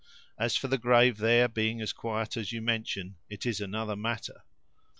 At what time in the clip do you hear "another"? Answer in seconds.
3.61-3.95